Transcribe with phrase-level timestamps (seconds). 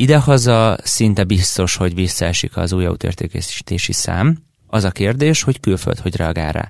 [0.00, 4.38] Idehaza szinte biztos, hogy visszaesik az új autóértékesítési szám.
[4.66, 6.68] Az a kérdés, hogy külföld hogy reagál rá.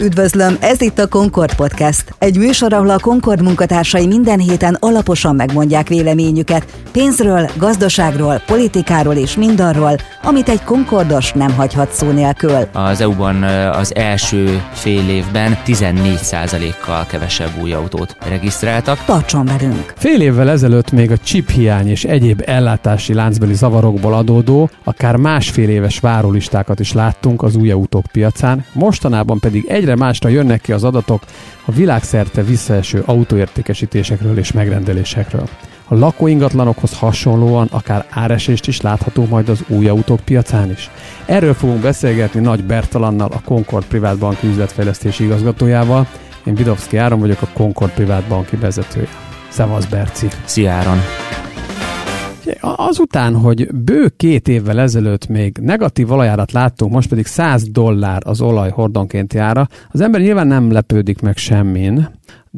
[0.00, 2.14] Üdvözlöm, ez itt a Concord Podcast.
[2.18, 9.36] Egy műsor, ahol a Concord munkatársai minden héten alaposan megmondják véleményüket pénzről, gazdaságról, politikáról és
[9.36, 9.96] mindarról,
[10.26, 12.68] amit egy Concordos nem hagyhat szó nélkül.
[12.72, 19.04] Az EU-ban az első fél évben 14%-kal kevesebb új autót regisztráltak.
[19.04, 19.92] Tartson velünk!
[19.96, 25.68] Fél évvel ezelőtt még a chip hiány és egyéb ellátási láncbeli zavarokból adódó, akár másfél
[25.68, 30.72] éves várólistákat is láttunk az új autók piacán, mostanában pedig egy egyre másra jönnek ki
[30.72, 31.22] az adatok
[31.64, 35.48] a világszerte visszaeső autóértékesítésekről és megrendelésekről.
[35.88, 40.90] A lakóingatlanokhoz hasonlóan akár áresést is látható majd az új autók piacán is.
[41.26, 46.06] Erről fogunk beszélgetni Nagy Bertalannal, a Concord Privát Banki üzletfejlesztési igazgatójával.
[46.44, 49.08] Én Bidovszki Áron vagyok, a Concord Privát Banki vezetője.
[49.48, 50.28] Szevasz Berci!
[50.44, 50.98] Szia Áron!
[52.60, 58.40] Azután, hogy bő két évvel ezelőtt még negatív olajárat láttunk, most pedig 100 dollár az
[58.40, 62.08] olaj hordonkénti ára, az ember nyilván nem lepődik meg semmin,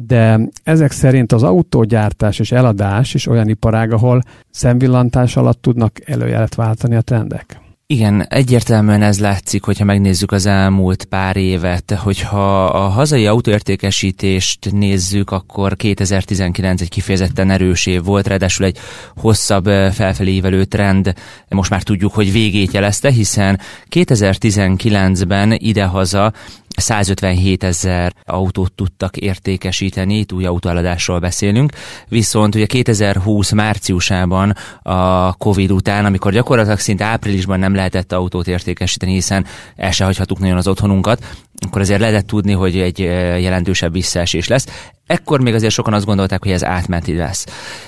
[0.07, 6.55] de ezek szerint az autógyártás és eladás is olyan iparág, ahol szemvillantás alatt tudnak előjelet
[6.55, 7.59] váltani a trendek.
[7.91, 15.31] Igen, egyértelműen ez látszik, hogyha megnézzük az elmúlt pár évet, hogyha a hazai autóértékesítést nézzük,
[15.31, 18.77] akkor 2019 egy kifejezetten erős év volt, ráadásul egy
[19.15, 21.13] hosszabb felfelé ívelő trend,
[21.49, 26.33] most már tudjuk, hogy végét jelezte, hiszen 2019-ben idehaza
[26.79, 31.71] 157 ezer autót tudtak értékesíteni, itt új autóeladásról beszélünk,
[32.07, 39.13] viszont ugye 2020 márciusában a Covid után, amikor gyakorlatilag szinte áprilisban nem lehetett autót értékesíteni,
[39.13, 41.23] hiszen el se hagyhatuk nagyon az otthonunkat,
[41.65, 42.99] akkor azért lehetett tudni, hogy egy
[43.41, 44.67] jelentősebb visszaesés lesz.
[45.09, 47.45] Ekkor még azért sokan azt gondolták, hogy ez átmeneti lesz.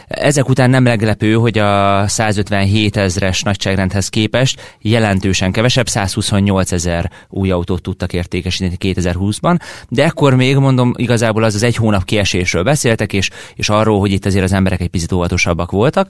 [0.07, 7.51] Ezek után nem meglepő, hogy a 157 ezres nagyságrendhez képest jelentősen kevesebb, 128 ezer új
[7.51, 13.13] autót tudtak értékesíteni 2020-ban, de ekkor még mondom, igazából az az egy hónap kiesésről beszéltek,
[13.13, 16.09] és, és arról, hogy itt azért az emberek egy picit óvatosabbak voltak,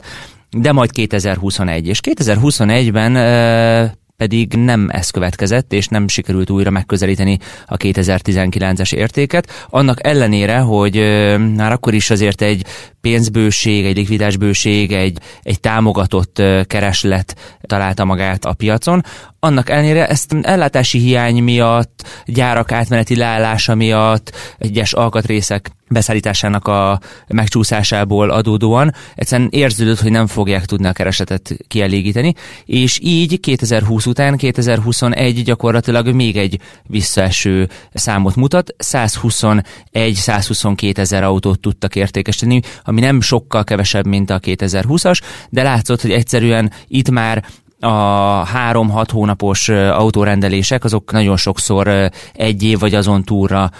[0.50, 1.88] de majd 2021.
[1.88, 3.16] És 2021-ben
[4.22, 9.66] pedig nem ez következett, és nem sikerült újra megközelíteni a 2019-es értéket.
[9.70, 10.94] Annak ellenére, hogy
[11.56, 12.64] már akkor is azért egy
[13.00, 19.02] pénzbőség, egy likvidásbőség, egy, egy támogatott kereslet találta magát a piacon.
[19.38, 28.30] Annak ellenére ezt ellátási hiány miatt, gyárak átmeneti leállása miatt, egyes alkatrészek beszállításának a megcsúszásából
[28.30, 28.94] adódóan.
[29.14, 36.08] Egyszerűen érződött, hogy nem fogják tudni a keresetet kielégíteni, és így 2020 után 2021 gyakorlatilag
[36.08, 44.30] még egy visszaeső számot mutat, 121-122 ezer autót tudtak értékesíteni, ami nem sokkal kevesebb, mint
[44.30, 45.20] a 2020-as,
[45.50, 47.44] de látszott, hogy egyszerűen itt már
[47.84, 53.70] a három-hat hónapos autórendelések, azok nagyon sokszor egy év vagy azon túlra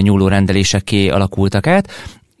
[0.00, 1.90] nyúló rendelésekké alakultak át,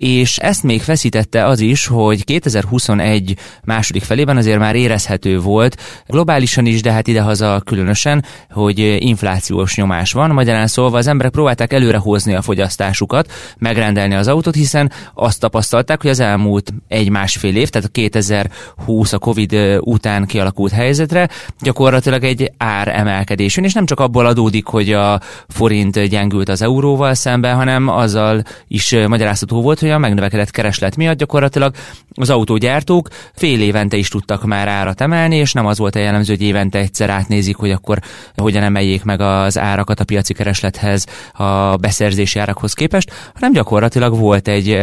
[0.00, 6.66] és ezt még feszítette az is, hogy 2021 második felében azért már érezhető volt, globálisan
[6.66, 10.30] is, de hát idehaza különösen, hogy inflációs nyomás van.
[10.30, 16.10] Magyarán szólva az emberek próbálták előrehozni a fogyasztásukat, megrendelni az autót, hiszen azt tapasztalták, hogy
[16.10, 21.28] az elmúlt egy-másfél év, tehát a 2020 a Covid után kialakult helyzetre
[21.58, 27.14] gyakorlatilag egy ár emelkedésön, és nem csak abból adódik, hogy a forint gyengült az euróval
[27.14, 31.74] szemben, hanem azzal is magyarázható volt, hogy a megnövekedett kereslet miatt gyakorlatilag
[32.14, 36.32] az autógyártók fél évente is tudtak már árat emelni, és nem az volt a jellemző,
[36.32, 37.98] hogy évente egyszer átnézik, hogy akkor
[38.36, 44.48] hogyan emeljék meg az árakat a piaci kereslethez a beszerzési árakhoz képest, hanem gyakorlatilag volt
[44.48, 44.78] egy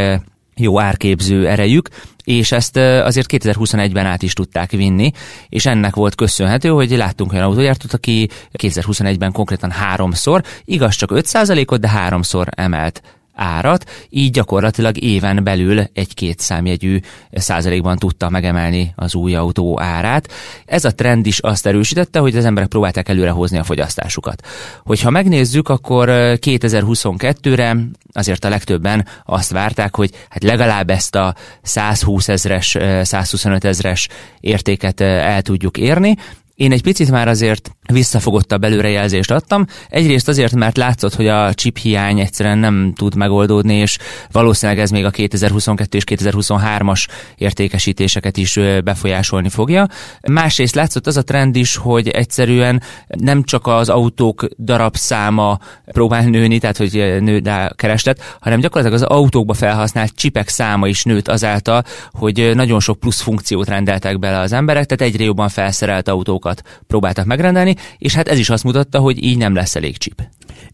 [0.56, 1.90] jó árképző erejük,
[2.24, 5.12] és ezt azért 2021-ben át is tudták vinni,
[5.50, 11.80] és ennek volt köszönhető, hogy láttunk olyan autógyártót, aki 2021-ben konkrétan háromszor, igaz csak 5%-ot,
[11.80, 13.02] de háromszor emelt
[13.38, 17.00] árat, így gyakorlatilag éven belül egy-két számjegyű
[17.32, 20.32] százalékban tudta megemelni az új autó árát.
[20.66, 24.48] Ez a trend is azt erősítette, hogy az emberek próbálták előrehozni a fogyasztásukat.
[24.84, 27.78] Hogyha megnézzük, akkor 2022-re
[28.12, 34.08] azért a legtöbben azt várták, hogy hát legalább ezt a 120 ezres, 125 ezres
[34.40, 36.16] értéket el tudjuk érni,
[36.58, 39.66] én egy picit már azért visszafogottabb előrejelzést adtam.
[39.90, 43.98] Egyrészt azért, mert látszott, hogy a chip hiány egyszerűen nem tud megoldódni, és
[44.32, 49.88] valószínűleg ez még a 2022 és 2023-as értékesítéseket is befolyásolni fogja.
[50.28, 56.60] Másrészt látszott az a trend is, hogy egyszerűen nem csak az autók darabszáma próbál nőni,
[56.60, 61.84] tehát hogy nő a kereslet, hanem gyakorlatilag az autókba felhasznált csipek száma is nőtt azáltal,
[62.12, 67.26] hogy nagyon sok plusz funkciót rendeltek bele az emberek, tehát egyre jobban felszerelt autókat próbáltak
[67.26, 70.22] megrendelni, és hát ez is azt mutatta, hogy így nem lesz elég chip.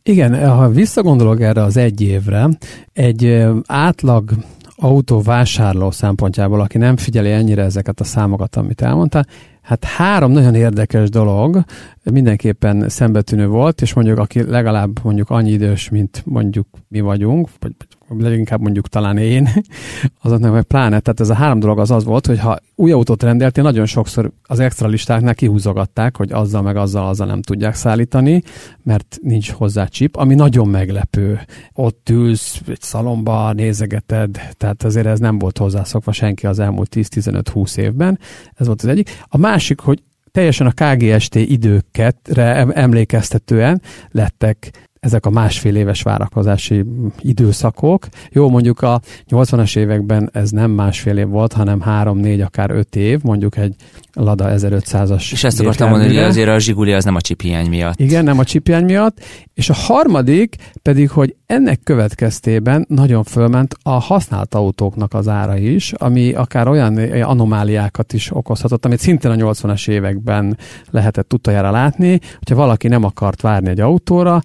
[0.04, 2.50] Igen, ha visszagondolok erre az egy évre,
[2.94, 4.32] egy átlag
[4.76, 9.26] autóvásárló szempontjából, aki nem figyeli ennyire ezeket a számokat, amit elmondta,
[9.62, 11.64] hát három nagyon érdekes dolog
[12.12, 17.74] mindenképpen szembetűnő volt, és mondjuk aki legalább mondjuk annyi idős, mint mondjuk mi vagyunk, vagy
[18.22, 19.50] leginkább mondjuk talán én,
[20.22, 23.24] azoknak meg pláne, tehát ez a három dolog az az volt, hogy ha új autót
[23.24, 28.44] rendeltél, nagyon sokszor az extra listáknál kihúzogatták, hogy azzal meg azzal, azzal nem tudják szállítani,
[28.84, 31.40] mert nincs hozzá chip, ami nagyon meglepő.
[31.74, 37.78] Ott ülsz egy szalomba, nézegeted, tehát azért ez nem volt hozzászokva senki az elmúlt 10-15-20
[37.78, 38.20] évben.
[38.56, 39.10] Ez volt az egyik.
[39.28, 42.38] A másik, hogy teljesen a KGST időket
[42.74, 43.81] emlékeztetően
[44.12, 46.84] lettek ezek a másfél éves várakozási
[47.20, 48.08] időszakok.
[48.32, 52.96] Jó, mondjuk a 80-as években ez nem másfél év volt, hanem három, négy, akár öt
[52.96, 53.76] év, mondjuk egy
[54.14, 55.32] Lada 1500-as.
[55.32, 58.00] És ezt akartam mondani, hogy azért a Zsiguli az nem a csiphiány miatt.
[58.00, 59.20] Igen, nem a csiphiány miatt.
[59.54, 65.94] És a harmadik pedig, hogy ennek következtében nagyon fölment a használt autóknak az ára is,
[65.94, 70.58] ami akár olyan anomáliákat is okozhatott, amit szintén a 80-as években
[70.92, 74.42] lehetett utoljára látni, hogyha valaki nem akart várni egy autóra,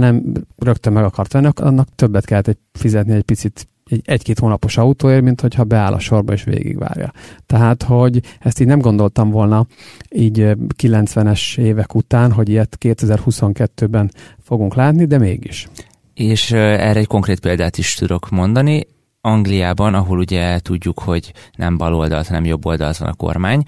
[0.00, 4.76] hanem rögtön meg akart venni, annak többet kellett egy fizetni egy picit egy, egy-két hónapos
[4.76, 7.12] autóért, mint hogyha beáll a sorba és végigvárja.
[7.46, 9.66] Tehát, hogy ezt így nem gondoltam volna
[10.10, 10.52] így
[10.82, 14.10] 90-es évek után, hogy ilyet 2022-ben
[14.42, 15.68] fogunk látni, de mégis.
[16.14, 18.86] És erre egy konkrét példát is tudok mondani.
[19.20, 23.62] Angliában, ahol ugye tudjuk, hogy nem bal oldalt, hanem jobb oldalt van a kormány,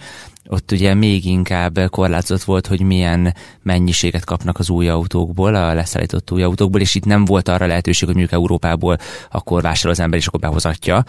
[0.52, 6.30] ott ugye még inkább korlátozott volt, hogy milyen mennyiséget kapnak az új autókból, a leszállított
[6.30, 8.96] új autókból, és itt nem volt arra lehetőség, hogy mondjuk Európából
[9.30, 11.04] akkor vásárol az ember, és akkor behozatja.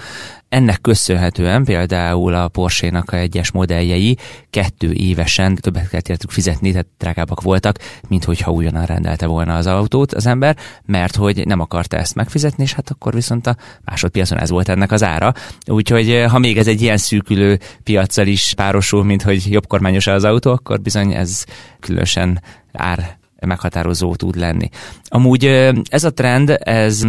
[0.49, 4.17] Ennek köszönhetően például a Porsche-nak egyes modelljei
[4.49, 7.77] kettő évesen többet kellett értük fizetni, tehát drágábbak voltak,
[8.07, 12.63] mint hogyha újonnan rendelte volna az autót az ember, mert hogy nem akarta ezt megfizetni,
[12.63, 13.55] és hát akkor viszont a
[13.85, 15.33] másodpiacon ez volt ennek az ára.
[15.65, 20.23] Úgyhogy ha még ez egy ilyen szűkülő piaccal is párosul, mint hogy jobb kormányos az
[20.23, 21.45] autó, akkor bizony ez
[21.79, 22.41] különösen
[22.73, 24.69] ár meghatározó tud lenni.
[25.03, 25.45] Amúgy
[25.89, 27.03] ez a trend, ez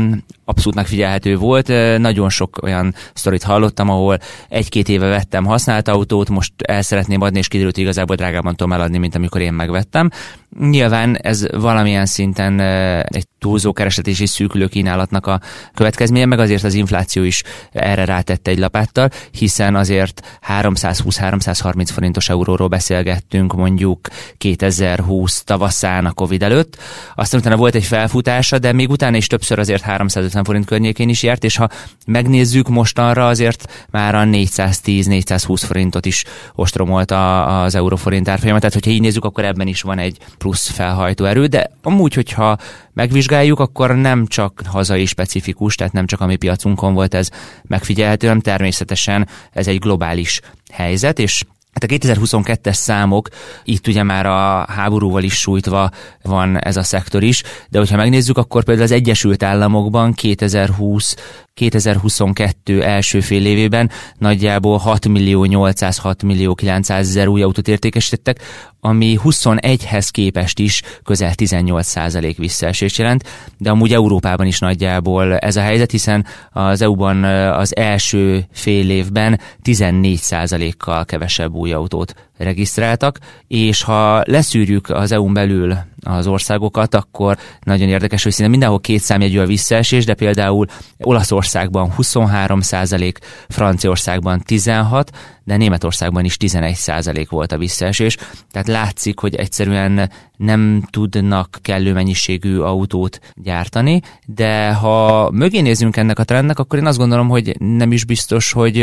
[0.44, 1.68] abszolút megfigyelhető volt.
[1.98, 7.38] Nagyon sok olyan sztorit hallottam, ahol egy-két éve vettem használt autót, most el szeretném adni,
[7.38, 10.10] és kiderült, hogy igazából drágában tudom eladni, mint amikor én megvettem.
[10.60, 12.60] Nyilván ez valamilyen szinten
[13.06, 15.40] egy túlzó kereslet és szűkülő kínálatnak a
[15.74, 22.68] következménye, meg azért az infláció is erre rátette egy lapáttal, hiszen azért 320-330 forintos euróról
[22.68, 24.08] beszélgettünk mondjuk
[24.38, 26.78] 2020 tavaszán a Covid előtt,
[27.14, 31.22] aztán utána volt egy felfutása, de még utána is többször azért 350 forint környékén is
[31.22, 31.68] járt, és ha
[32.06, 38.90] megnézzük mostanra azért már a 410-420 forintot is ostromolt a, az euróforint árfolyama, tehát hogyha
[38.90, 42.58] így nézzük, akkor ebben is van egy plusz felhajtó erő, de amúgy, hogyha
[42.92, 47.28] megvizsgáljuk, akkor nem csak hazai specifikus, tehát nem csak a mi piacunkon volt ez
[47.62, 50.40] megfigyelhető, hanem természetesen ez egy globális
[50.72, 51.42] helyzet, és
[51.72, 53.28] Hát a 2022-es számok,
[53.64, 55.90] itt ugye már a háborúval is sújtva
[56.22, 61.14] van ez a szektor is, de hogyha megnézzük, akkor például az Egyesült Államokban 2020
[61.54, 68.40] 2022 első fél évében nagyjából 6 millió 806 millió 900 ezer új autót értékesítettek,
[68.80, 73.28] ami 21-hez képest is közel 18 százalék visszaesést jelent,
[73.58, 79.40] de amúgy Európában is nagyjából ez a helyzet, hiszen az EU-ban az első fél évben
[79.62, 87.38] 14 százalékkal kevesebb új autót regisztráltak, és ha leszűrjük az EU-n belül az országokat, akkor
[87.62, 90.66] nagyon érdekes, hogy szinte mindenhol két számjegyű a visszaesés, de például
[90.98, 93.18] Olaszországban 23 százalék,
[93.48, 95.10] Franciaországban 16,
[95.44, 98.16] de Németországban is 11 százalék volt a visszaesés.
[98.50, 106.18] Tehát látszik, hogy egyszerűen nem tudnak kellő mennyiségű autót gyártani, de ha mögé nézünk ennek
[106.18, 108.78] a trendnek, akkor én azt gondolom, hogy nem is biztos, hogy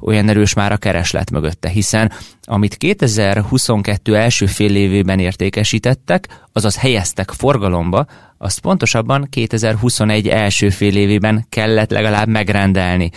[0.00, 2.12] olyan erős már a kereslet mögötte, hiszen
[2.44, 8.06] amit 2022 első fél évében értékesítettek, azaz helyeztek forgalomba,
[8.38, 13.10] azt pontosabban 2021 első fél évében kellett legalább megrendelni.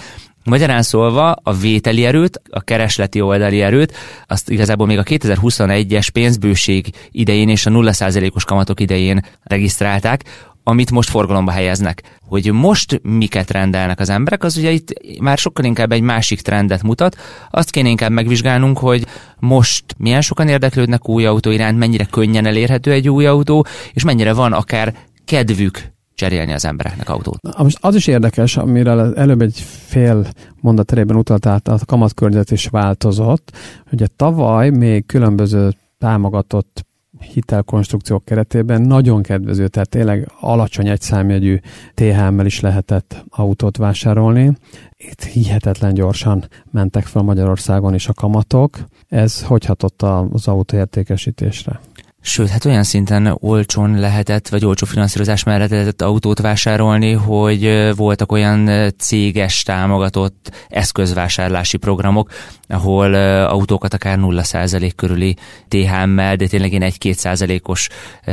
[0.44, 3.94] Magyarán szólva a vételi erőt, a keresleti oldali erőt,
[4.28, 10.24] azt igazából még a 2021-es pénzbőség idején és a 0%-os kamatok idején regisztrálták,
[10.68, 12.02] amit most forgalomba helyeznek.
[12.28, 16.84] Hogy most miket rendelnek az emberek, az ugye itt már sokkal inkább egy másik trendet
[16.84, 17.18] mutat.
[17.50, 19.06] Azt kéne inkább megvizsgálnunk, hogy
[19.40, 24.34] most milyen sokan érdeklődnek új autó iránt, mennyire könnyen elérhető egy új autó, és mennyire
[24.34, 24.96] van akár
[25.26, 25.82] kedvük
[26.16, 27.42] cserélni az embereknek autót.
[27.42, 30.28] Na, most az is érdekes, amire előbb egy fél
[30.62, 33.52] mondat erében utaltál, a kamatkörnyezet is változott.
[33.92, 36.87] Ugye tavaly még különböző támogatott
[37.20, 41.60] hitelkonstrukciók keretében nagyon kedvező, tehát tényleg alacsony egyszámjegyű
[41.94, 44.52] THM-mel is lehetett autót vásárolni.
[44.98, 48.78] Itt hihetetlen gyorsan mentek fel Magyarországon is a kamatok.
[49.08, 51.80] Ez hogy hatott az autó értékesítésre?
[52.22, 58.32] Sőt, hát olyan szinten olcsón lehetett, vagy olcsó finanszírozás mellett lehetett autót vásárolni, hogy voltak
[58.32, 62.32] olyan céges támogatott eszközvásárlási programok,
[62.68, 63.14] ahol
[63.46, 65.36] autókat akár 0% körüli
[65.68, 67.88] THM-mel, de tényleg én 1-2%-os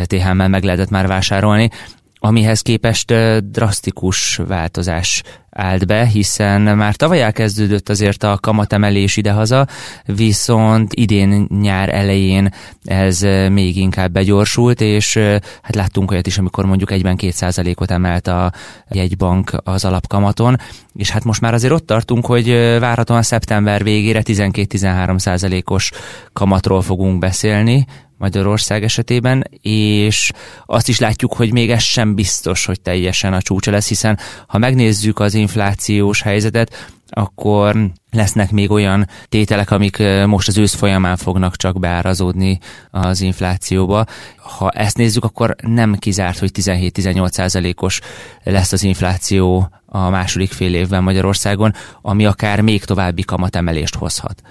[0.05, 1.71] THM-mel meg lehetett már vásárolni,
[2.19, 3.15] amihez képest
[3.51, 5.23] drasztikus változás
[5.55, 9.67] állt be, hiszen már tavaly elkezdődött azért a kamatemelés idehaza,
[10.05, 13.21] viszont idén nyár elején ez
[13.51, 15.17] még inkább begyorsult, és
[15.63, 18.53] hát láttunk olyat is, amikor mondjuk egyben két százalékot emelt a
[18.91, 20.57] jegybank az alapkamaton,
[20.95, 22.49] és hát most már azért ott tartunk, hogy
[22.81, 25.91] várhatóan szeptember végére 12-13 százalékos
[26.33, 27.87] kamatról fogunk beszélni,
[28.19, 30.31] Magyarország esetében, és
[30.67, 34.59] azt is látjuk, hogy még ez sem biztos, hogy teljesen a csúcsa lesz, hiszen ha
[34.59, 41.57] megnézzük az inflációs helyzetet, akkor lesznek még olyan tételek, amik most az ősz folyamán fognak
[41.57, 42.59] csak beárazódni
[42.91, 44.05] az inflációba.
[44.37, 48.01] Ha ezt nézzük, akkor nem kizárt, hogy 17-18 százalékos
[48.43, 54.43] lesz az infláció a második fél évben Magyarországon, ami akár még további kamatemelést hozhat.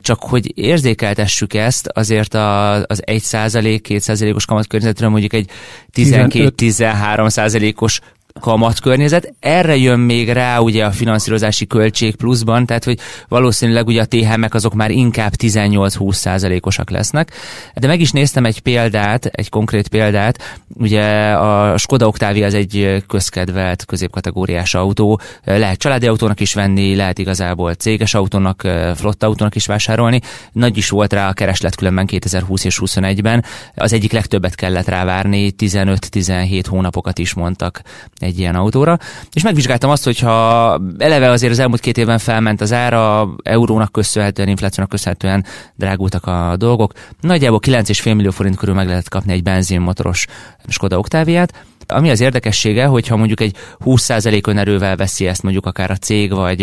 [0.00, 5.50] Csak hogy érzékeltessük ezt, azért az 1 százalék, 2 százalékos kamatkörnyezetről mondjuk egy
[5.94, 8.00] 12-13 százalékos
[8.40, 9.34] kamatkörnyezet.
[9.40, 14.54] Erre jön még rá ugye a finanszírozási költség pluszban, tehát hogy valószínűleg ugye a THM-ek
[14.54, 17.32] azok már inkább 18-20 százalékosak lesznek.
[17.74, 23.04] De meg is néztem egy példát, egy konkrét példát, ugye a Skoda Octavia az egy
[23.06, 29.66] közkedvelt középkategóriás autó, lehet családi autónak is venni, lehet igazából céges autónak, flotta autónak is
[29.66, 30.20] vásárolni.
[30.52, 33.44] Nagy is volt rá a kereslet különben 2020 és 21-ben.
[33.74, 37.82] Az egyik legtöbbet kellett rávárni, 15-17 hónapokat is mondtak
[38.20, 38.98] egy ilyen autóra,
[39.32, 44.48] és megvizsgáltam azt, hogyha eleve azért az elmúlt két évben felment az ára, eurónak köszönhetően,
[44.48, 45.44] inflációnak köszönhetően
[45.76, 46.92] drágultak a dolgok.
[47.20, 50.26] Nagyjából 9,5 millió forint körül meg lehet kapni egy benzinmotoros
[50.68, 55.96] Skoda Octaviát, ami az érdekessége, hogyha mondjuk egy 20% önerővel veszi ezt mondjuk akár a
[55.96, 56.62] cég, vagy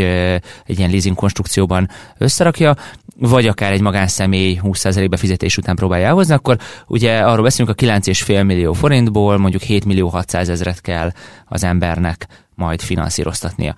[0.65, 2.75] egy ilyen leasing konstrukcióban összerakja,
[3.19, 6.57] vagy akár egy magánszemély 20% befizetés után próbálja elhozni, akkor
[6.87, 11.11] ugye arról beszélünk a 9,5 millió forintból mondjuk 7 millió 600 ezret kell
[11.45, 13.75] az embernek majd finanszíroztatnia.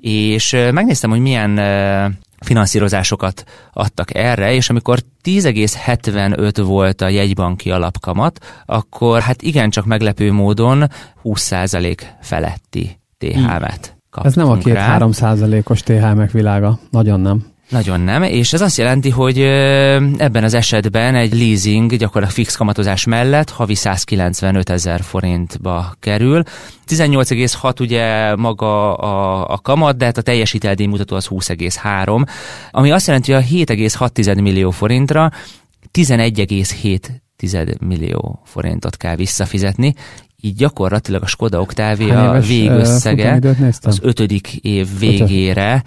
[0.00, 1.58] És megnéztem, hogy milyen
[2.42, 10.84] finanszírozásokat adtak erre, és amikor 10,75 volt a jegybanki alapkamat, akkor hát igencsak meglepő módon
[11.24, 15.10] 20% feletti THM-et Ez nem a két 3
[15.64, 17.51] os THM-ek világa, nagyon nem.
[17.72, 19.38] Nagyon nem, és ez azt jelenti, hogy
[20.18, 26.42] ebben az esetben egy leasing gyakorlatilag fix kamatozás mellett havi 195 ezer forintba kerül.
[26.86, 32.26] 18,6 ugye maga a, a kamat, de hát a teljes mutató az 20,3,
[32.70, 35.30] ami azt jelenti, hogy a 7,6 millió forintra
[35.92, 39.94] 11,7 millió forintot kell visszafizetni,
[40.40, 43.38] így gyakorlatilag a Skoda Octavia végösszege
[43.82, 45.82] az ötödik év végére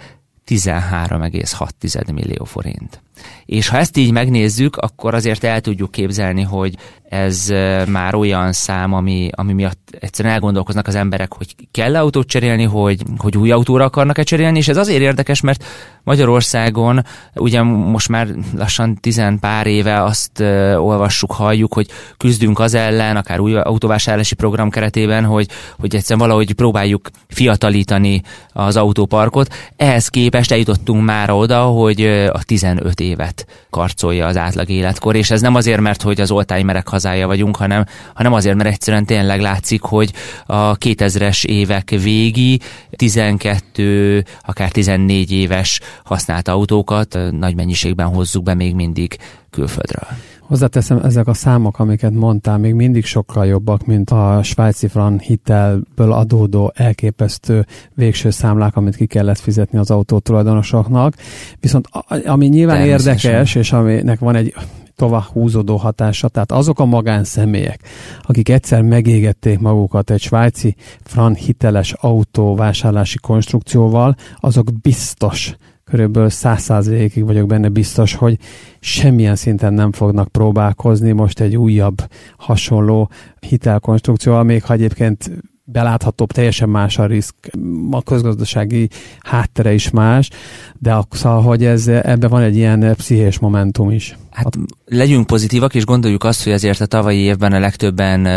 [0.46, 3.05] 13,6 millió forint.
[3.44, 6.74] És ha ezt így megnézzük, akkor azért el tudjuk képzelni, hogy
[7.08, 7.52] ez
[7.88, 13.02] már olyan szám, ami, ami miatt egyszerűen elgondolkoznak az emberek, hogy kell autót cserélni, hogy,
[13.16, 15.64] hogy új autóra akarnak-e cserélni, és ez azért érdekes, mert
[16.02, 17.04] Magyarországon
[17.34, 20.40] ugye most már lassan tizen pár éve azt
[20.76, 26.54] olvassuk, halljuk, hogy küzdünk az ellen, akár új autóvásárlási program keretében, hogy, hogy egyszerűen valahogy
[26.54, 29.54] próbáljuk fiatalítani az autóparkot.
[29.76, 32.00] Ehhez képest eljutottunk már oda, hogy
[32.32, 36.88] a 15 évet karcolja az átlag életkor, és ez nem azért, mert hogy az oltánymerek
[36.88, 37.84] hazája vagyunk, hanem,
[38.14, 40.12] hanem azért, mert egyszerűen tényleg látszik, hogy
[40.46, 42.60] a 2000-es évek végi
[42.90, 49.16] 12, akár 14 éves használt autókat nagy mennyiségben hozzuk be még mindig
[49.56, 50.08] külföldről.
[50.40, 56.12] Hozzáteszem, ezek a számok, amiket mondtál, még mindig sokkal jobbak, mint a svájci fran hitelből
[56.12, 61.14] adódó elképesztő végső számlák, amit ki kellett fizetni az autó tulajdonosoknak.
[61.60, 61.88] Viszont
[62.26, 64.54] ami nyilván érdekes, és aminek van egy
[64.96, 66.28] tovább húzódó hatása.
[66.28, 67.80] Tehát azok a magánszemélyek,
[68.22, 75.56] akik egyszer megégették magukat egy svájci fran hiteles autó vásárlási konstrukcióval, azok biztos
[75.90, 78.38] körülbelül száz százalékig vagyok benne biztos, hogy
[78.80, 85.30] semmilyen szinten nem fognak próbálkozni most egy újabb hasonló hitelkonstrukcióval, még ha egyébként
[85.64, 87.34] beláthatóbb, teljesen más a risk,
[87.90, 88.88] a közgazdasági
[89.20, 90.30] háttere is más,
[90.78, 94.16] de szóval, hogy ez, ebben van egy ilyen pszichés momentum is.
[94.36, 98.28] Hát legyünk pozitívak, és gondoljuk azt, hogy azért a tavalyi évben a legtöbben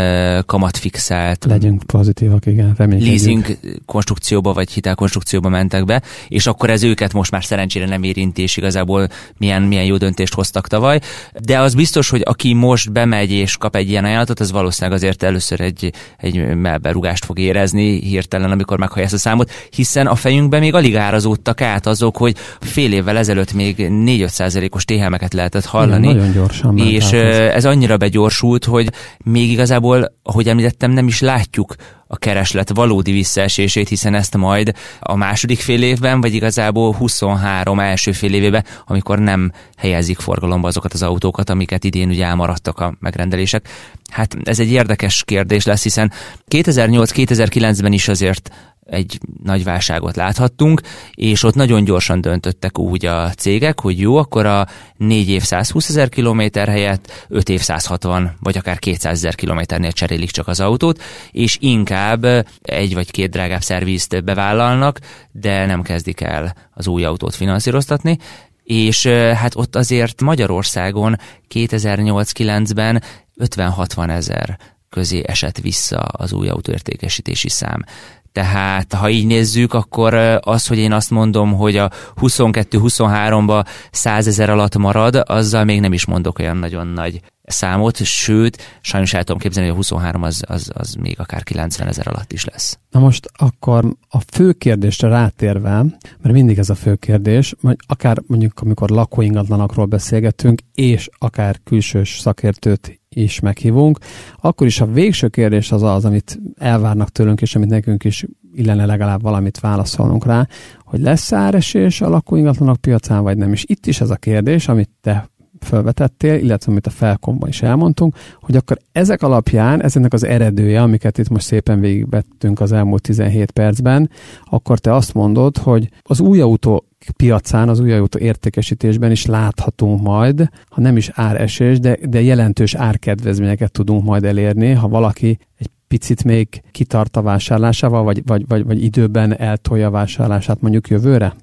[0.46, 1.44] kamatfixált.
[1.44, 3.14] Legyünk pozitívak, igen, reménykedjük.
[3.14, 8.42] Leasing konstrukcióba vagy hitelkonstrukcióba mentek be, és akkor ez őket most már szerencsére nem érinti,
[8.42, 11.00] és igazából milyen, milyen jó döntést hoztak tavaly.
[11.44, 15.22] De az biztos, hogy aki most bemegy és kap egy ilyen ajánlatot, az valószínűleg azért
[15.22, 20.60] először egy, egy melberúgást fog érezni hirtelen, amikor meghallja ezt a számot, hiszen a fejünkben
[20.60, 25.89] még alig árazódtak át azok, hogy fél évvel ezelőtt még 4-5 százalékos téhelmeket lehetett hallani,
[25.90, 26.12] hallani.
[26.12, 26.78] Nagyon gyorsan.
[26.78, 28.88] És ez annyira begyorsult, hogy
[29.24, 31.74] még igazából, ahogy említettem, nem is látjuk
[32.06, 38.12] a kereslet valódi visszaesését, hiszen ezt majd a második fél évben, vagy igazából 23 első
[38.12, 43.68] fél évében, amikor nem helyezik forgalomba azokat az autókat, amiket idén ugye elmaradtak a megrendelések.
[44.10, 46.12] Hát ez egy érdekes kérdés lesz, hiszen
[46.50, 48.50] 2008-2009-ben is azért
[48.90, 50.80] egy nagy válságot láthattunk,
[51.14, 54.66] és ott nagyon gyorsan döntöttek úgy a cégek, hogy jó, akkor a
[54.96, 60.30] 4 év 120 ezer kilométer helyett 5 év 160 vagy akár 200 ezer kilométernél cserélik
[60.30, 62.24] csak az autót, és inkább
[62.62, 64.98] egy vagy két drágább szervizt bevállalnak,
[65.32, 68.18] de nem kezdik el az új autót finanszíroztatni,
[68.62, 71.16] és hát ott azért Magyarországon
[71.54, 73.02] 2008-9-ben
[73.40, 77.84] 50-60 ezer közé esett vissza az új autóértékesítési szám.
[78.32, 84.50] Tehát ha így nézzük, akkor az, hogy én azt mondom, hogy a 22-23-ba 100 ezer
[84.50, 87.20] alatt marad, azzal még nem is mondok olyan nagyon nagy
[87.50, 91.88] számot, sőt, sajnos el tudom képzelni, hogy a 23 az, az, az még akár 90
[91.88, 92.78] ezer alatt is lesz.
[92.90, 95.84] Na most akkor a fő kérdésre rátérve,
[96.22, 97.54] mert mindig ez a fő kérdés,
[97.86, 103.98] akár mondjuk amikor lakóingatlanakról beszélgetünk, és akár külsős szakértőt is meghívunk,
[104.40, 108.86] akkor is a végső kérdés az az, amit elvárnak tőlünk, és amit nekünk is illene
[108.86, 110.46] legalább valamit válaszolnunk rá,
[110.84, 113.52] hogy lesz áresés a lakóingatlanok piacán, vagy nem.
[113.52, 118.16] És itt is ez a kérdés, amit te felvetettél, illetve amit a felkomban is elmondtunk,
[118.40, 123.50] hogy akkor ezek alapján, ezeknek az eredője, amiket itt most szépen végigvettünk az elmúlt 17
[123.50, 124.10] percben,
[124.44, 130.02] akkor te azt mondod, hogy az új autó piacán, az új autó értékesítésben is láthatunk
[130.02, 135.70] majd, ha nem is áresés, de, de jelentős árkedvezményeket tudunk majd elérni, ha valaki egy
[135.88, 141.34] picit még kitart a vásárlásával, vagy, vagy, vagy, vagy időben eltolja a vásárlását mondjuk jövőre?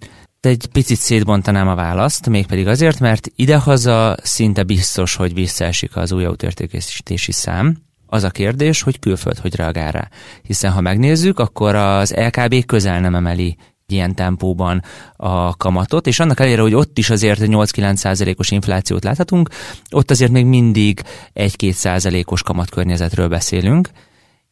[0.48, 6.26] egy picit szétbontanám a választ, mégpedig azért, mert idehaza szinte biztos, hogy visszaesik az új
[6.26, 7.78] autórtékesítési szám.
[8.06, 10.10] Az a kérdés, hogy külföld hogy reagál rá.
[10.42, 13.58] Hiszen ha megnézzük, akkor az LKB közel nem emeli
[13.92, 14.84] ilyen tempóban
[15.16, 19.50] a kamatot, és annak ellenére, hogy ott is azért 8-9 százalékos inflációt láthatunk,
[19.90, 21.02] ott azért még mindig
[21.34, 23.90] 1-2 százalékos kamatkörnyezetről beszélünk,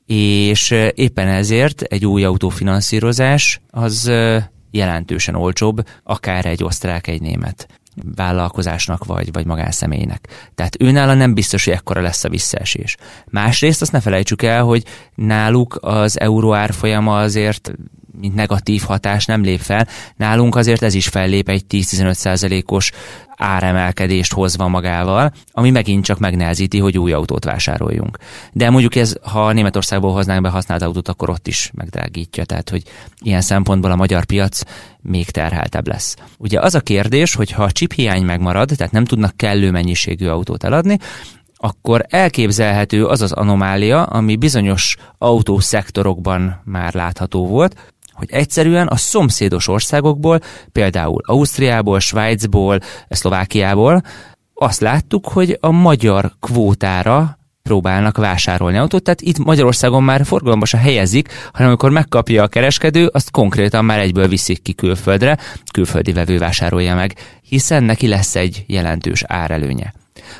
[0.06, 4.12] és éppen ezért egy új autófinanszírozás az
[4.72, 7.68] jelentősen olcsóbb, akár egy osztrák, egy német
[8.16, 10.52] vállalkozásnak vagy, vagy magánszemélynek.
[10.56, 12.98] Tehát őnála nem biztos, hogy ekkora lesz a visszaesés.
[13.26, 14.84] Másrészt azt ne felejtsük el, hogy
[15.16, 17.72] náluk az euró árfolyama azért
[18.20, 19.88] mint negatív hatás nem lép fel.
[20.16, 22.92] Nálunk azért ez is fellép egy 10-15 százalékos
[23.38, 28.18] áremelkedést hozva magával, ami megint csak megnehezíti, hogy új autót vásároljunk.
[28.52, 32.84] De mondjuk ez, ha Németországból hoznánk be használt autót, akkor ott is megdrágítja, tehát hogy
[33.22, 34.62] ilyen szempontból a magyar piac
[35.02, 36.16] még terheltebb lesz.
[36.38, 40.28] Ugye az a kérdés, hogy ha a chip hiány megmarad, tehát nem tudnak kellő mennyiségű
[40.28, 40.98] autót eladni,
[41.58, 49.68] akkor elképzelhető az az anomália, ami bizonyos autószektorokban már látható volt, hogy egyszerűen a szomszédos
[49.68, 50.40] országokból,
[50.72, 54.02] például Ausztriából, Svájcból, Szlovákiából
[54.54, 60.78] azt láttuk, hogy a magyar kvótára próbálnak vásárolni autót, tehát itt Magyarországon már forgalomba se
[60.78, 65.38] helyezik, hanem amikor megkapja a kereskedő, azt konkrétan már egyből viszik ki külföldre,
[65.74, 69.94] külföldi vevő vásárolja meg, hiszen neki lesz egy jelentős árelőnye.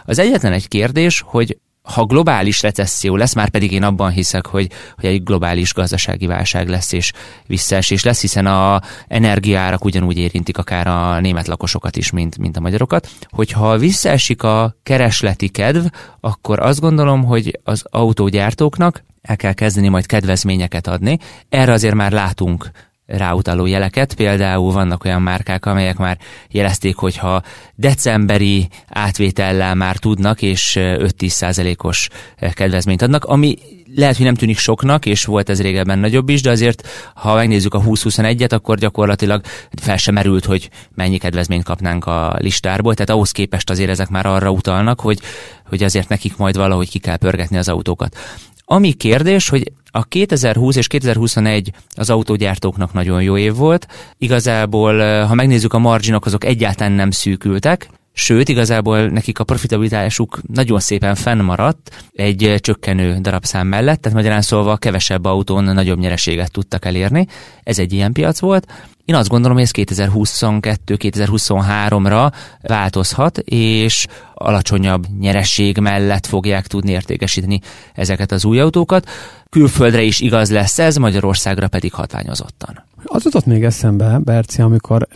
[0.06, 4.72] Az egyetlen egy kérdés, hogy ha globális recesszió lesz, már pedig én abban hiszek, hogy,
[4.96, 7.12] hogy egy globális gazdasági válság lesz és
[7.48, 12.60] visszaesés lesz, hiszen a energiárak ugyanúgy érintik akár a német lakosokat is, mint, mint a
[12.60, 13.10] magyarokat.
[13.30, 15.86] Hogyha visszaesik a keresleti kedv,
[16.20, 21.18] akkor azt gondolom, hogy az autógyártóknak el kell kezdeni majd kedvezményeket adni.
[21.50, 22.70] Erre azért már látunk
[23.06, 24.14] ráutaló jeleket.
[24.14, 26.18] Például vannak olyan márkák, amelyek már
[26.50, 27.44] jelezték, hogy ha
[27.76, 32.10] decemberi átvétellel már tudnak, és 5-10 százalékos
[32.54, 33.58] kedvezményt adnak, ami
[33.96, 37.74] lehet, hogy nem tűnik soknak, és volt ez régebben nagyobb is, de azért, ha megnézzük
[37.74, 39.42] a 20-21-et, akkor gyakorlatilag
[39.82, 44.26] fel sem merült, hogy mennyi kedvezményt kapnánk a listárból, tehát ahhoz képest azért ezek már
[44.26, 45.20] arra utalnak, hogy,
[45.68, 48.18] hogy azért nekik majd valahogy ki kell pörgetni az autókat.
[48.66, 53.88] Ami kérdés, hogy a 2020 és 2021 az autógyártóknak nagyon jó év volt.
[54.18, 60.80] Igazából, ha megnézzük a marginok, azok egyáltalán nem szűkültek, Sőt, igazából nekik a profitabilitásuk nagyon
[60.80, 67.28] szépen fennmaradt egy csökkenő darabszám mellett, tehát magyarán szólva kevesebb autón nagyobb nyereséget tudtak elérni.
[67.64, 68.68] Ez egy ilyen piac volt.
[69.06, 77.60] Én azt gondolom, hogy ez 2022-2023-ra változhat, és alacsonyabb nyereség mellett fogják tudni értékesíteni
[77.94, 79.10] ezeket az új autókat.
[79.50, 82.84] Külföldre is igaz lesz ez, Magyarországra pedig hatványozottan.
[83.04, 85.08] Az jutott még eszembe, Berci, amikor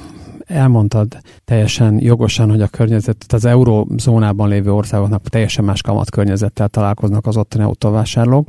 [0.49, 7.27] elmondtad teljesen jogosan, hogy a környezetet az eurózónában lévő országoknak teljesen más kamat környezettel találkoznak
[7.27, 8.47] az ottani autóvásárlók,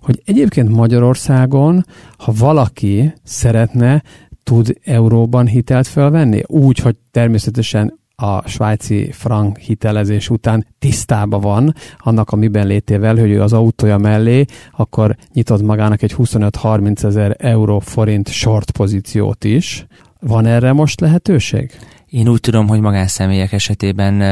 [0.00, 1.84] hogy egyébként Magyarországon,
[2.16, 4.02] ha valaki szeretne,
[4.42, 6.42] tud euróban hitelt felvenni?
[6.46, 13.30] Úgy, hogy természetesen a svájci frank hitelezés után tisztába van annak a miben létével, hogy
[13.30, 14.44] ő az autója mellé,
[14.76, 19.86] akkor nyitott magának egy 25-30 ezer euró forint short pozíciót is.
[20.26, 21.70] Van erre most lehetőség?
[22.06, 24.22] Én úgy tudom, hogy magánszemélyek esetében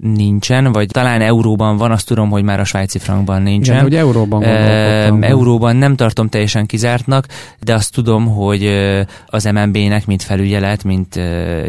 [0.00, 3.74] nincsen, vagy talán euróban van, azt tudom, hogy már a svájci frankban nincsen.
[3.74, 7.26] Igen, hogy euróban e, Euróban nem tartom teljesen kizártnak,
[7.60, 8.66] de azt tudom, hogy
[9.26, 11.14] az MNB-nek, mint felügyelet, mint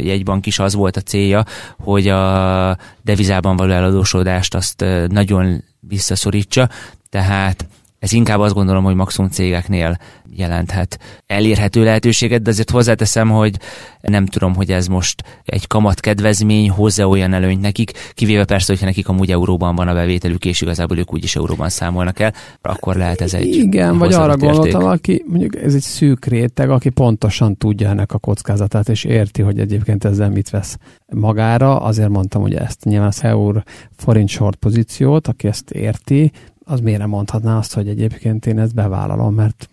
[0.02, 1.44] jegybank is az volt a célja,
[1.78, 6.70] hogy a devizában való eladósodást azt nagyon visszaszorítsa,
[7.10, 7.66] tehát
[8.08, 9.98] ez inkább azt gondolom, hogy maximum cégeknél
[10.36, 13.56] jelenthet elérhető lehetőséget, de azért hozzáteszem, hogy
[14.02, 18.86] nem tudom, hogy ez most egy kamat kedvezmény hozzá olyan előnyt nekik, kivéve persze, hogyha
[18.86, 23.22] nekik amúgy euróban van a bevételük, és igazából ők úgyis euróban számolnak el, akkor lehet
[23.22, 27.90] ez egy Igen, vagy arra gondoltam, aki mondjuk ez egy szűk réteg, aki pontosan tudja
[27.90, 30.78] ennek a kockázatát, és érti, hogy egyébként ezzel mit vesz
[31.14, 33.64] magára, azért mondtam, hogy ezt nyilván az eur
[33.96, 36.32] forint short pozíciót, aki ezt érti,
[36.68, 39.70] az miért nem mondhatná azt, hogy egyébként én ezt bevállalom, mert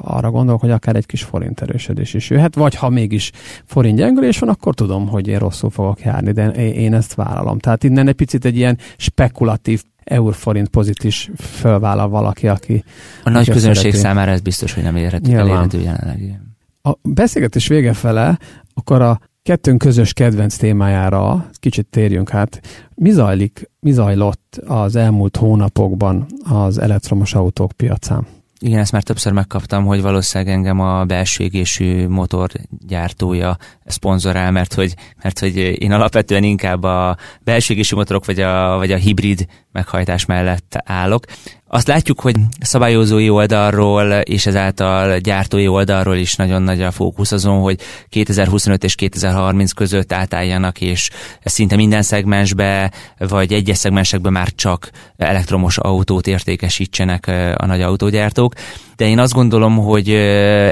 [0.00, 3.30] arra gondolok, hogy akár egy kis forint erősödés is jöhet, vagy ha mégis
[3.64, 7.58] forint gyengülés van, akkor tudom, hogy én rosszul fogok járni, de én ezt vállalom.
[7.58, 12.84] Tehát innen egy picit egy ilyen spekulatív eur-forint pozit is fölvállal valaki, aki...
[13.24, 13.98] A nagy közönség szerető.
[13.98, 16.40] számára ez biztos, hogy nem érhető, elérhető jelenleg.
[16.82, 18.38] A beszélgetés vége fele,
[18.74, 22.60] akkor a kettőnk közös kedvenc témájára kicsit térjünk át.
[22.94, 28.26] Mi zajlik, mi zajlott az elmúlt hónapokban az elektromos autók piacán?
[28.58, 34.94] Igen, ezt már többször megkaptam, hogy valószínűleg engem a belső égésű motorgyártója szponzorál, mert hogy,
[35.22, 40.24] mert hogy én alapvetően inkább a belső égésű motorok vagy a, vagy a hibrid meghajtás
[40.24, 41.24] mellett állok.
[41.68, 47.60] Azt látjuk, hogy szabályozói oldalról és ezáltal gyártói oldalról is nagyon nagy a fókusz azon,
[47.60, 51.10] hogy 2025 és 2030 között átálljanak, és
[51.44, 58.52] szinte minden szegmensbe, vagy egyes szegmensekbe már csak elektromos autót értékesítsenek a nagy autógyártók
[58.96, 60.10] de én azt gondolom, hogy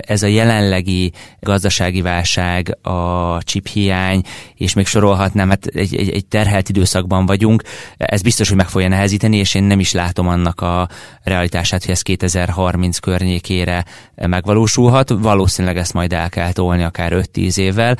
[0.07, 4.23] ez a jelenlegi gazdasági válság, a chip hiány,
[4.55, 7.63] és még sorolhatnám, hát egy, egy, egy terhelt időszakban vagyunk,
[7.97, 10.89] ez biztos, hogy meg fogja nehezíteni, és én nem is látom annak a
[11.23, 13.85] realitását, hogy ez 2030 környékére
[14.15, 15.09] megvalósulhat.
[15.09, 17.99] Valószínűleg ezt majd el kell tolni akár 5-10 évvel,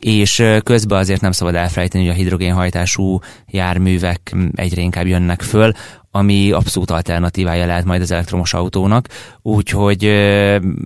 [0.00, 5.72] és közben azért nem szabad elfelejteni, hogy a hidrogénhajtású járművek egyre inkább jönnek föl,
[6.16, 9.08] ami abszolút alternatívája lehet majd az elektromos autónak,
[9.42, 10.02] úgyhogy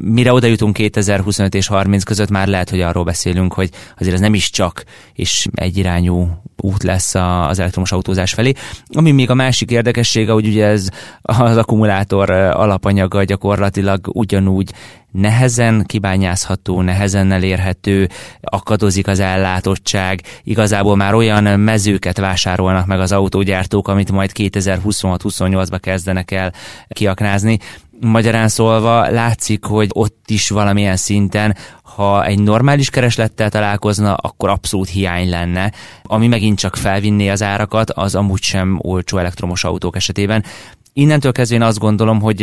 [0.00, 4.20] mire oda jutunk 2025 és 30 között már lehet, hogy arról beszélünk, hogy azért ez
[4.20, 7.14] nem is csak és egyirányú út lesz
[7.48, 8.52] az elektromos autózás felé.
[8.86, 10.88] Ami még a másik érdekessége, hogy ugye ez
[11.22, 14.72] az akkumulátor alapanyaga gyakorlatilag ugyanúgy
[15.10, 18.08] nehezen kibányázható, nehezen elérhető,
[18.40, 26.30] akadozik az ellátottság, igazából már olyan mezőket vásárolnak meg az autógyártók, amit majd 2026-28-ba kezdenek
[26.30, 26.52] el
[26.88, 27.58] kiaknázni.
[28.00, 31.56] Magyarán szólva látszik, hogy ott is valamilyen szinten
[31.98, 37.90] ha egy normális kereslettel találkozna, akkor abszolút hiány lenne, ami megint csak felvinné az árakat,
[37.90, 40.44] az amúgy sem olcsó elektromos autók esetében.
[40.92, 42.42] Innentől kezdve én azt gondolom, hogy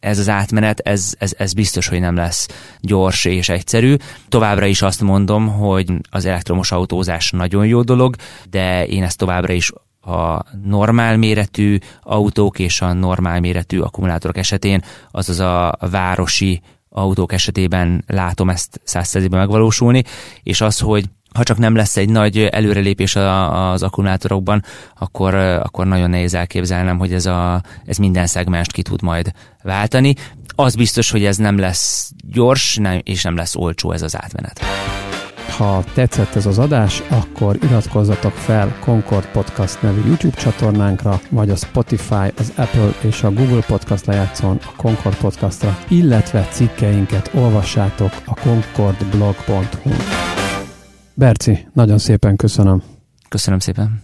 [0.00, 2.48] ez az átmenet, ez, ez, ez biztos, hogy nem lesz
[2.80, 3.94] gyors és egyszerű.
[4.28, 8.14] Továbbra is azt mondom, hogy az elektromos autózás nagyon jó dolog,
[8.50, 14.82] de én ezt továbbra is a normál méretű autók és a normál méretű akkumulátorok esetén,
[15.10, 20.02] azaz a városi autók esetében látom ezt százszerzében megvalósulni,
[20.42, 24.64] és az, hogy ha csak nem lesz egy nagy előrelépés az akkumulátorokban,
[24.98, 30.14] akkor, akkor nagyon nehéz elképzelnem, hogy ez, a, ez minden szegmást ki tud majd váltani.
[30.54, 34.60] Az biztos, hogy ez nem lesz gyors, nem, és nem lesz olcsó ez az átmenet.
[35.48, 41.56] Ha tetszett ez az adás, akkor iratkozzatok fel Concord Podcast nevű YouTube csatornánkra, vagy a
[41.56, 48.34] Spotify, az Apple és a Google Podcast lejátszón a Concord Podcastra, illetve cikkeinket olvassátok a
[48.40, 49.90] concordblog.hu.
[51.14, 52.82] Berci, nagyon szépen köszönöm.
[53.28, 54.02] Köszönöm szépen.